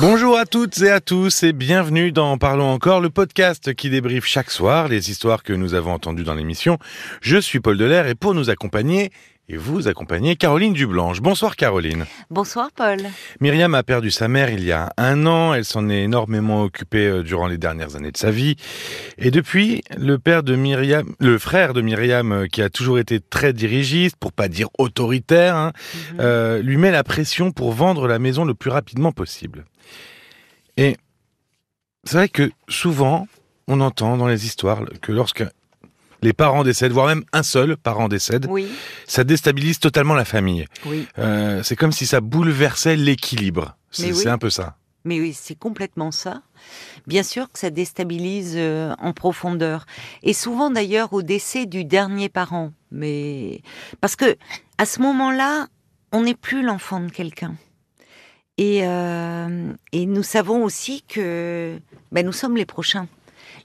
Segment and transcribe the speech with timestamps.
[0.00, 4.26] Bonjour à toutes et à tous et bienvenue dans Parlons encore, le podcast qui débriefe
[4.26, 6.78] chaque soir les histoires que nous avons entendues dans l'émission.
[7.20, 9.10] Je suis Paul Delair et pour nous accompagner,
[9.50, 11.20] et vous accompagnez Caroline Dublanche.
[11.20, 12.04] Bonsoir Caroline.
[12.30, 12.98] Bonsoir Paul.
[13.40, 17.06] Myriam a perdu sa mère il y a un an, elle s'en est énormément occupée
[17.06, 18.56] euh, durant les dernières années de sa vie.
[19.16, 23.20] Et depuis, le père de Myriam, le frère de Myriam, euh, qui a toujours été
[23.20, 25.72] très dirigiste, pour pas dire autoritaire, hein,
[26.12, 26.18] mhm.
[26.20, 29.64] euh, lui met la pression pour vendre la maison le plus rapidement possible.
[30.76, 30.96] Et
[32.04, 33.26] c'est vrai que souvent,
[33.66, 35.44] on entend dans les histoires que lorsque
[36.22, 38.68] les parents décèdent, voire même un seul parent décède, oui.
[39.06, 40.66] ça déstabilise totalement la famille.
[40.86, 41.06] Oui.
[41.18, 43.76] Euh, c'est comme si ça bouleversait l'équilibre.
[43.90, 44.76] C'est un peu ça.
[45.04, 46.42] Mais oui, c'est complètement ça.
[47.06, 49.86] Bien sûr que ça déstabilise euh, en profondeur.
[50.22, 52.72] Et souvent d'ailleurs au décès du dernier parent.
[52.90, 53.62] Mais
[54.00, 54.36] parce que
[54.76, 55.68] à ce moment-là,
[56.12, 57.54] on n'est plus l'enfant de quelqu'un.
[58.58, 61.78] Et, euh, et nous savons aussi que
[62.10, 63.06] ben, nous sommes les prochains.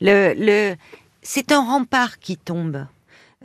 [0.02, 0.76] Le, le,
[1.24, 2.86] c'est un rempart qui tombe.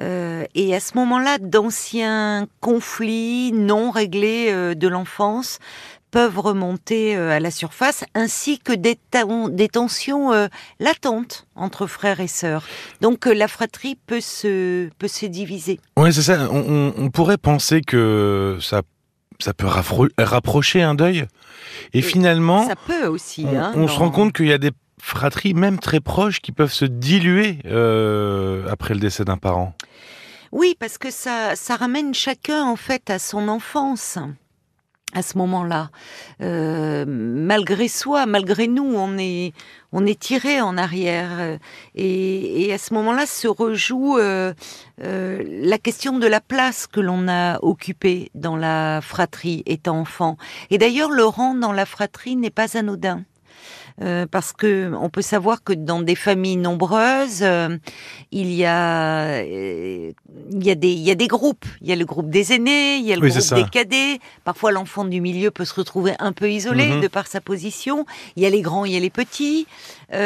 [0.01, 5.59] Euh, et à ce moment-là, d'anciens conflits non réglés euh, de l'enfance
[6.11, 8.99] peuvent remonter euh, à la surface, ainsi que des,
[9.51, 10.49] des tensions
[10.81, 12.67] latentes entre frères et sœurs.
[13.01, 15.81] Donc la fratrie peut se, peut se diviser.
[15.97, 16.49] Oui, c'est ça.
[16.51, 18.83] On, pourrait penser que ça,
[19.39, 19.67] ça peut
[20.19, 21.27] rapprocher un deuil.
[21.93, 23.45] Et, finalement, ça peut aussi.
[23.47, 24.71] On, hein, on se rend compte qu'il y a des
[25.01, 29.75] fratries, même très proches, qui peuvent se diluer euh, après le décès d'un parent.
[30.53, 34.19] Oui, parce que ça, ça ramène chacun en fait à son enfance
[35.15, 35.91] à ce moment-là.
[36.43, 39.53] Euh, malgré soi, malgré nous, on est,
[39.93, 41.59] on est tiré en arrière.
[41.95, 44.53] Et, à ce moment-là se rejoue euh,
[44.99, 50.37] la question de la place que l'on a occupée dans la fratrie étant enfant.
[50.71, 53.25] Et d'ailleurs, le rang dans la fratrie n'est pas anodin.
[54.01, 57.77] Euh, parce que on peut savoir que dans des familles nombreuses, euh,
[58.31, 60.13] il y a euh,
[60.53, 61.65] il y a des il y a des groupes.
[61.81, 64.21] Il y a le groupe des aînés, il y a le groupe des cadets.
[64.45, 67.01] Parfois, l'enfant du milieu peut se retrouver un peu isolé mhm.
[67.01, 68.07] de par sa position.
[68.37, 69.67] Il y a les grands, il y a les petits.
[70.13, 70.17] il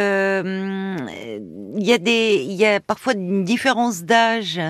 [1.79, 4.61] y a des il y a parfois une différence d'âge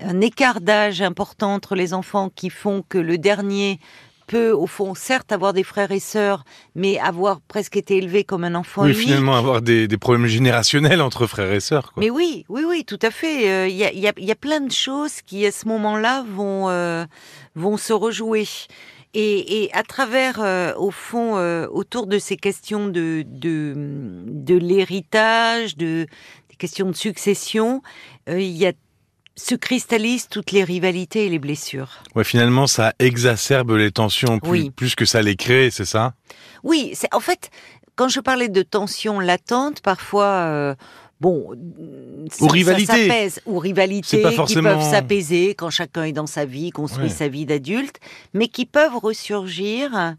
[0.00, 3.80] un écart d'âge important entre les enfants qui font que le dernier
[4.28, 6.44] peut, au fond, certes avoir des frères et sœurs,
[6.76, 11.26] mais avoir presque été élevé comme un enfant oui, finalement avoir des, problèmes générationnels entre
[11.26, 11.92] frères et sœurs.
[11.96, 13.50] Mais oui, oui, oui, tout à fait.
[13.50, 17.04] Euh, il y, a, plein de choses qui, à ce moment-là, vont, euh,
[17.56, 18.46] vont se rejouer.
[19.14, 21.34] Et, à travers, euh, au fond,
[21.72, 23.74] autour de ces questions de, de,
[24.26, 26.06] de l'héritage, de,
[26.50, 27.82] des questions de succession,
[28.28, 28.72] il y a
[29.38, 32.02] se cristallisent toutes les rivalités et les blessures.
[32.14, 36.14] Ouais, finalement, ça exacerbe les tensions plus, que ça les crée, c'est ça?
[36.64, 37.50] Oui, c'est en fait,
[37.94, 40.24] quand je parlais de tensions latentes, parfois.
[40.24, 40.74] Euh,
[41.20, 41.54] bon,
[42.40, 47.28] ou rivalité, ou rivalité qui peuvent s'apaiser quand chacun est dans sa vie, construit sa
[47.28, 48.00] vie d'adulte,
[48.34, 50.16] mais qui peuvent ressurgir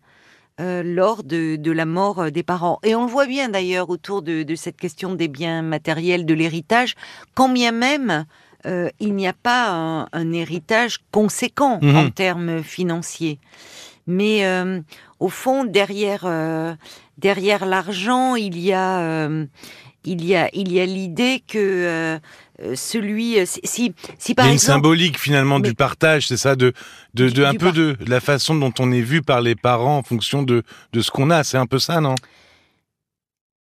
[0.62, 2.80] euh, lors de, la mort des parents.
[2.84, 6.34] Et on le voit bien d'ailleurs autour de, de, cette question des biens matériels, de
[6.34, 6.96] l'héritage,
[7.34, 8.26] quand bien même
[8.66, 11.96] euh, il n'y a pas un, héritage conséquent mhm.
[11.96, 13.40] en termes financiers.
[14.08, 14.82] Mais euh,
[15.20, 16.74] au fond, derrière, euh,
[17.18, 19.30] derrière l'argent, il y a,
[20.04, 22.20] il y a, il y a l'idée que
[22.74, 26.74] celui, si, si par il y a une symbolique finalement du partage, c'est ça, de,
[27.14, 30.44] de, un peu de, la façon dont on est vu par les parents en fonction
[30.44, 31.44] de, de ce qu'on a.
[31.44, 32.16] C'est un peu ça, non?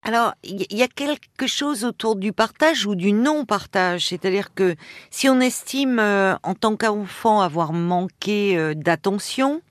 [0.05, 4.09] Alors, il y a quelque chose autour du partage ou du non-partage?
[4.09, 4.77] C'est-à-dire que
[5.11, 9.63] si on estime euh, en tant qu'enfant avoir manqué euh, d'attention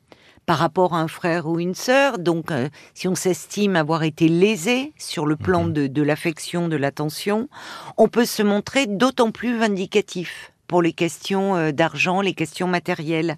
[0.47, 4.27] par rapport à un frère ou une sœur, donc euh, si on s'estime avoir été
[4.27, 5.73] lésé sur le plan mhm.
[5.73, 7.47] de, de l'affection, de l'attention,
[7.97, 13.37] on peut se montrer d'autant plus vindicatif pour les questions euh, d'argent, les questions matérielles.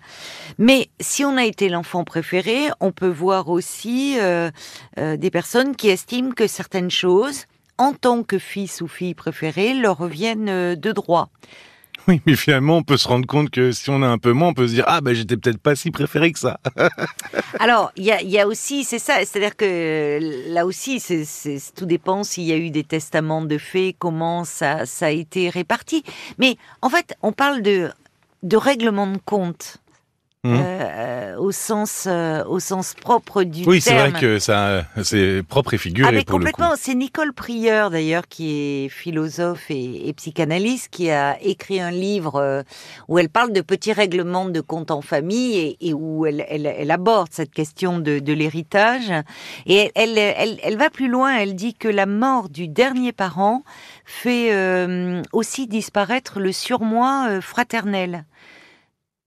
[0.58, 4.51] Mais si on a été l'enfant préféré, on peut voir aussi euh,
[5.00, 7.45] euh, des personnes qui estiment que certaines choses,
[7.77, 11.30] en tant que fils ou fille préférée, leur reviennent de droit.
[12.07, 14.50] Oui, mais finalement, on peut se rendre compte que si on a un peu moins,
[14.50, 16.59] on peut se dire ah ben j'étais peut-être pas si préféré que ça.
[17.59, 21.01] Alors il y a, aussi c'est ça, c'est-à-dire que là aussi
[21.75, 25.50] tout dépend s'il y a eu des testaments de fait, comment ça ça a été
[25.50, 26.03] réparti.
[26.38, 27.89] Mais en fait, on parle de
[28.44, 29.77] de règlement de compte.
[30.45, 30.59] Mmh.
[30.62, 35.74] Euh, au sens euh, au sens propre du oui, c'est vrai que ça c'est propre
[35.74, 36.74] et figuré ah, mais pour complètement.
[36.77, 38.51] C'est Nicole Prieur d'ailleurs qui
[38.86, 42.62] est philosophe et, et, psychanalyste qui a écrit un livre euh,
[43.07, 46.68] où elle parle de petits règlements de compte en famille et, et où elle, elle,
[46.68, 49.12] elle, aborde cette question de, de l'héritage
[49.65, 51.36] et elle, elle, elle, va plus loin.
[51.36, 53.63] Elle dit que la mort du dernier parent
[54.06, 58.25] fait euh, aussi disparaître le surmoi fraternel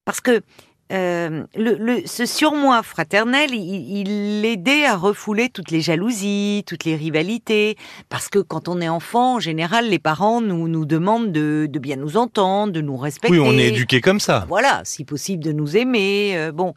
[0.08, 0.42] parce que
[0.90, 6.84] euh, le, le, ce surmoi fraternel, il, il aidait à refouler toutes les jalousies, toutes
[6.84, 7.76] les rivalités,
[8.08, 11.78] parce que quand on est enfant, en général, les parents nous, nous demandent de, de
[11.78, 13.38] bien nous entendre, de nous respecter.
[13.38, 14.46] Oui, on est éduqué comme ça.
[14.48, 16.32] Voilà, si possible de nous aimer.
[16.36, 16.74] Euh, bon,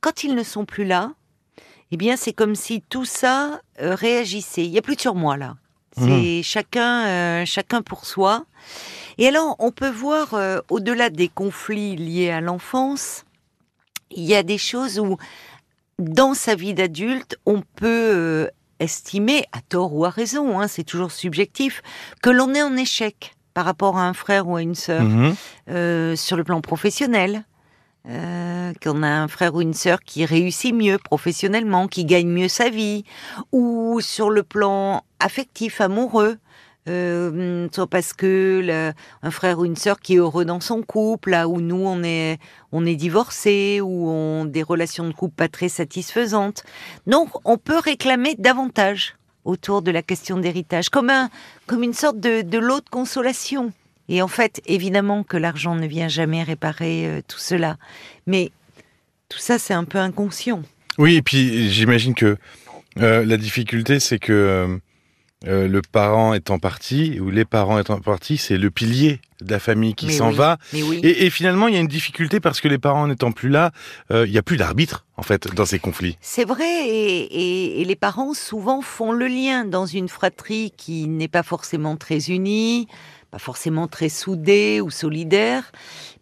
[0.00, 1.12] quand ils ne sont plus là,
[1.92, 4.64] eh bien, c'est comme si tout ça euh, réagissait.
[4.64, 5.56] Il n'y a plus de surmoi là.
[5.96, 6.42] C'est mmh.
[6.42, 8.46] chacun, chacun pour soi.
[9.16, 10.34] Et alors, on peut voir,
[10.68, 13.23] au-delà des conflits liés à l'enfance,
[14.14, 15.16] il y a des choses où,
[15.98, 18.48] dans sa vie d'adulte, on peut euh,
[18.80, 21.82] estimer, à tort ou à raison, hein, c'est toujours subjectif,
[22.22, 25.34] que l'on est en échec par rapport à un frère ou à une sœur, mmh.
[25.70, 27.44] euh, sur le plan professionnel.
[28.06, 32.48] Euh, qu'on a un frère ou une sœur qui réussit mieux professionnellement, qui gagne mieux
[32.48, 33.04] sa vie,
[33.50, 36.36] ou sur le plan affectif, amoureux,
[36.88, 38.92] euh, soit parce que
[39.22, 42.02] un frère ou une sœur qui est heureux dans son couple, là où nous on
[42.02, 42.38] est
[42.72, 46.62] on est divorcés ou on des relations de couple pas très satisfaisantes.
[47.06, 49.14] Donc on peut réclamer davantage
[49.44, 51.10] autour de la question d'héritage, comme
[51.66, 53.72] comme une sorte de, de lot de consolation.
[54.10, 57.78] Et en fait, évidemment que l'argent ne vient jamais réparer euh, tout cela,
[58.26, 58.50] mais
[59.30, 60.62] tout ça c'est un peu inconscient.
[60.98, 62.36] Oui, et puis j'imagine que
[63.00, 64.78] euh, la difficulté c'est que
[65.46, 69.58] euh, le parent étant parti, ou les parents étant partis, c'est le pilier de la
[69.58, 70.56] famille qui s'en oui, va.
[70.72, 71.00] Oui.
[71.02, 73.70] Et, et, finalement, il y a une difficulté parce que les parents n'étant plus là,
[74.10, 76.16] euh, il n'y a plus d'arbitre, en fait, dans ces conflits.
[76.20, 81.08] C'est vrai, et, et, et, les parents souvent font le lien dans une fratrie qui
[81.08, 82.88] n'est pas forcément très unie,
[83.30, 85.72] pas forcément très soudée ou solidaire.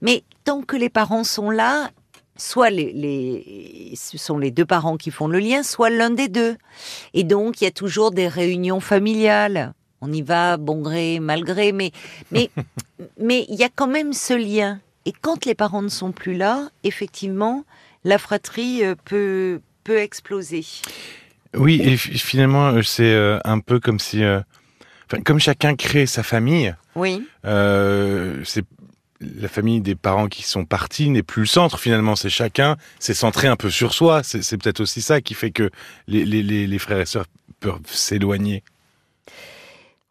[0.01, 1.91] Mais tant que les parents sont là,
[2.37, 6.29] soit les, les, ce sont les deux parents qui font le lien, soit l'un des
[6.29, 6.57] deux.
[7.15, 9.75] Et donc, il y a toujours des réunions familiales.
[10.01, 11.93] On y va bon gré, mal gré, mais
[12.31, 12.51] mais
[13.21, 14.81] mais il y a quand même ce lien.
[15.05, 17.65] Et quand les parents ne sont plus là, effectivement,
[18.05, 20.65] la fratrie euh, peut peut exploser.
[21.55, 24.41] Oui, et finalement, c'est euh, un peu comme si, euh,
[25.25, 26.75] comme chacun crée sa famille.
[26.95, 27.27] Oui.
[27.45, 28.65] Euh, c'est
[29.41, 33.15] la famille des parents qui sont partis n'est plus le centre finalement, c'est chacun, c'est
[33.15, 34.23] centré un peu sur soi.
[34.23, 35.71] C'est peut-être aussi ça qui fait que
[36.07, 37.27] les, les, les frères et sœurs
[37.61, 38.63] peuvent s'éloigner.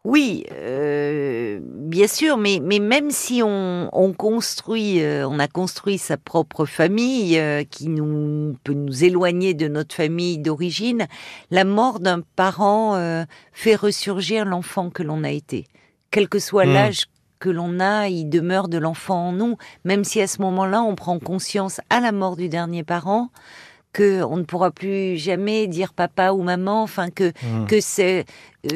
[0.04, 5.96] Oui, euh, bien sûr, mais, mais même si on, on construit, euh, on a construit
[5.96, 11.06] sa propre famille euh, qui nous peut nous éloigner de notre famille d'origine,
[11.52, 12.98] la mort d'un parent
[13.52, 15.68] fait ressurgir l'enfant que l'on a été,
[16.10, 16.72] quel que soit mmh.
[16.72, 17.04] l'âge
[17.42, 20.94] que l'on a, il demeure de l'enfant en nous, même si à ce moment-là, on
[20.94, 23.30] prend conscience à la mort du dernier parent
[23.92, 27.66] que on ne pourra plus jamais dire papa ou maman, enfin que Mmh.
[27.66, 28.24] que c'est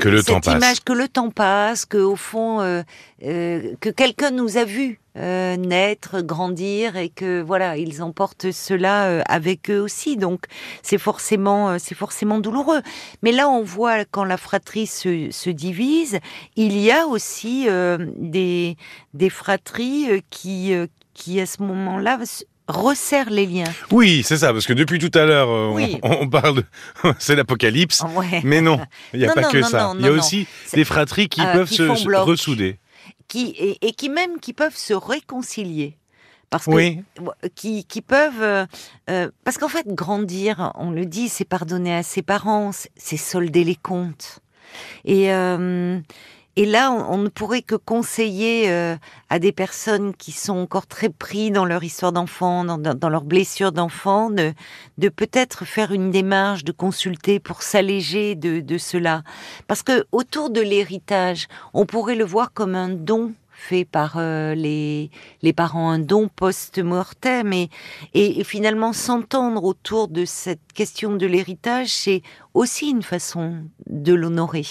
[0.01, 0.55] Que le cette temps passe.
[0.57, 2.83] image que le temps passe, que au fond euh,
[3.23, 9.05] euh, que quelqu'un nous a vu euh, naître, grandir et que voilà ils emportent cela
[9.07, 10.17] euh, avec eux aussi.
[10.17, 10.47] Donc
[10.83, 12.83] c'est forcément euh, c'est forcément douloureux.
[13.23, 16.19] Mais là on voit quand la fratrie se, se divise,
[16.57, 18.77] il y a aussi euh, des
[19.15, 22.19] des fratries euh, qui euh, qui à ce moment-là
[22.69, 23.73] resserrent les liens.
[23.91, 25.99] Oui, c'est ça, parce que depuis tout à l'heure, euh, Oui.
[26.03, 26.65] on, on parle de...
[27.19, 28.03] c'est l'apocalypse.
[28.15, 28.41] Ouais.
[28.45, 28.81] Mais non,
[29.13, 29.93] il n'y a Non, pas non, que non, ça.
[29.99, 32.27] il y a aussi des fratries qui euh, peuvent qui se, bloc.
[32.27, 32.79] ressouder.
[33.29, 35.97] qui et, et qui même qui peuvent se réconcilier
[36.51, 37.03] parce que Oui.
[37.57, 38.67] qui, qui peuvent euh,
[39.45, 43.75] parce qu'en fait grandir on le dit c'est pardonner à ses parents c'est- solder les
[43.75, 44.39] comptes
[45.05, 45.29] et
[46.57, 48.97] et là, on, ne pourrait que conseiller euh,
[49.29, 53.11] à des personnes qui sont encore très pris dans leur histoire d'enfant, dans, dans, dans
[53.11, 54.55] leurs blessures d'enfant, de,
[54.97, 59.23] de peut-être faire une démarche, de consulter pour s'alléger de, de cela.
[59.67, 64.55] Parce que autour de l'héritage, on pourrait le voir comme un don fait par euh,
[64.55, 65.11] les,
[65.43, 67.53] les parents, un don post-mortem.
[67.53, 67.69] Et,
[68.15, 72.23] et finalement, s'entendre autour de cette question de l'héritage, c'est
[72.55, 74.67] aussi une façon de l'honorer,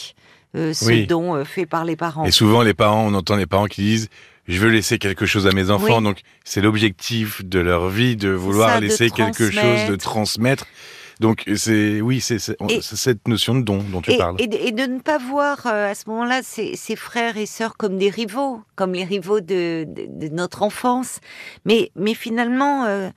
[0.56, 1.08] euh, ce Oui.
[1.08, 2.26] don euh, fait par les parents.
[2.26, 4.10] Et souvent, les parents, on entend les parents qui disent
[4.48, 5.98] je veux laisser quelque chose à mes enfants.
[5.98, 6.04] Oui.
[6.04, 10.66] Donc, c'est l'objectif de leur vie de vouloir ça, de laisser quelque chose, de transmettre.
[11.20, 14.36] Donc, c'est oui, c'est cette notion de don dont tu et, parles.
[14.38, 17.46] et de, et de ne pas voir euh, à ce moment-là ses, ses frères et
[17.46, 19.88] sœurs comme des rivaux, comme les rivaux de
[20.32, 21.20] notre enfance.
[21.64, 23.10] Mais, mais finalement, euh,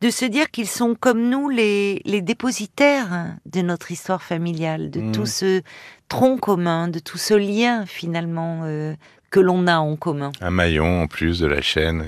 [0.00, 5.00] de se dire qu'ils sont comme nous les, les dépositaires de notre histoire familiale, de
[5.00, 5.12] Mm.
[5.12, 5.62] tout ce
[6.08, 8.94] tronc commun, de tout ce lien finalement euh,
[9.30, 10.32] que l'on a en commun.
[10.40, 12.04] Un maillon en plus de la chaîne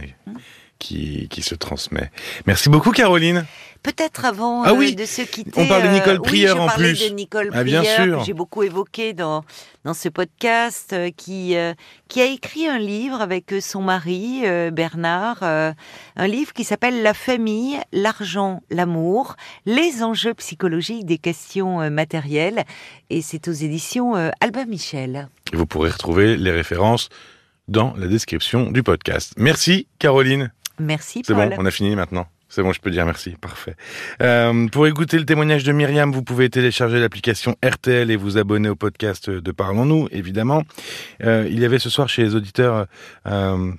[0.81, 2.11] qui, qui se transmet.
[2.47, 3.47] Merci beaucoup Caroline.
[3.83, 5.53] Peut-être avant Ah euh, oui, de se quitter.
[5.59, 7.09] on parle de Nicole euh, Prieur oui, en plus.
[7.09, 8.25] de Nicole Ah, bien Prieur, sûr.
[8.25, 9.43] j'ai beaucoup évoqué dans,
[9.85, 11.73] dans ce podcast, euh, qui, euh,
[12.09, 17.79] qui a écrit un livre avec son mari, Bernard, un livre qui s'appelle La famille,
[17.93, 22.65] l'argent, l'amour, les enjeux psychologiques des questions matérielles.
[23.09, 25.29] Et c'est aux éditions Albin Michel.
[25.53, 27.09] Et vous pourrez retrouver les références
[27.69, 29.33] dans la description du podcast.
[29.37, 30.53] Merci Caroline.
[30.81, 32.27] Merci C'est bon, on a fini maintenant.
[32.49, 33.37] C'est bon, je peux dire merci.
[33.41, 33.77] Parfait.
[34.23, 38.69] Euh, pour écouter le témoignage de Myriam, vous pouvez télécharger l'application RTL et vous abonner
[38.69, 40.65] au podcast de Parlons-nous, évidemment.
[41.23, 42.87] Euh, il y avait ce soir chez les auditeurs
[43.27, 43.73] euh,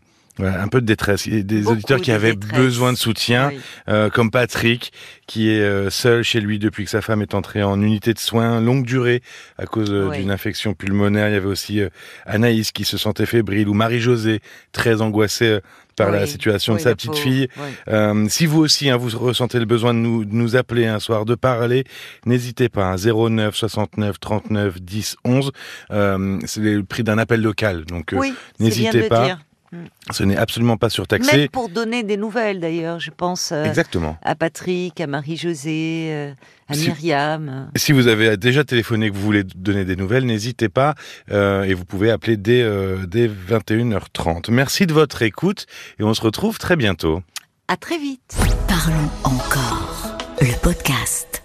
[0.48, 1.25] un peu de détresse.
[1.25, 2.60] Il y a Des Beaucoup auditeurs qui de avaient détresse.
[2.60, 3.60] besoin de soutien, Oui.
[3.89, 4.91] euh, comme Patrick,
[5.27, 8.19] qui est euh, seul chez lui depuis que sa femme est entrée en unité de
[8.19, 9.21] soins longue durée
[9.57, 10.19] à cause euh, Oui.
[10.19, 11.29] d'une infection pulmonaire.
[11.29, 11.89] Il y avait aussi euh,
[12.25, 14.39] Anaïs qui se sentait fébrile ou Marie-Josée
[14.71, 15.60] très angoissée
[15.98, 17.21] par la situation Oui, de sa petite pauvre.
[17.21, 17.48] fille.
[17.57, 17.63] Oui.
[17.89, 21.00] Euh, si vous aussi, hein, vous ressentez le besoin de nous, de nous appeler un
[21.00, 21.83] soir, de parler,
[22.25, 22.86] n'hésitez pas.
[22.93, 25.51] hein, 09 69 39 10 11.
[25.91, 28.19] Euh, c'est le prix d'un appel local, donc euh,
[28.60, 29.38] n'hésitez pas.
[29.72, 29.90] Dire.
[30.12, 31.36] ce n'est absolument pas surtaxé.
[31.38, 34.18] Même pour donner des nouvelles d'ailleurs, je pense euh, Exactement.
[34.22, 36.34] à Patrick, à Marie-Josée, euh,
[36.68, 37.70] à Si- Myriam.
[37.75, 40.96] Si vous avez déjà téléphoné et que vous voulez donner des nouvelles, n'hésitez pas
[41.32, 44.50] euh, et vous pouvez appeler dès, euh, dès 21h30.
[44.51, 45.66] Merci de votre écoute
[46.00, 47.22] et on se retrouve très bientôt.
[47.68, 48.36] À très vite.
[48.68, 50.18] Parlons encore.
[50.42, 51.44] Le podcast.